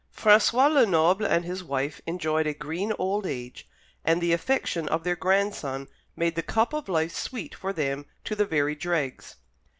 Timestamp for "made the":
6.15-6.41